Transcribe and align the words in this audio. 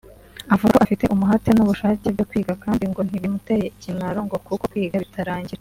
Avuga 0.53 0.71
ko 0.75 0.79
afite 0.85 1.05
umuhate 1.13 1.49
n’ubushake 1.53 2.05
byo 2.15 2.25
kwiga 2.29 2.53
kandi 2.63 2.83
ngo 2.91 2.99
nti 3.05 3.17
bimuteye 3.23 3.65
ikimwaro 3.71 4.19
ngo 4.27 4.35
kuko 4.45 4.65
kwiga 4.71 4.97
bitarangira 5.05 5.49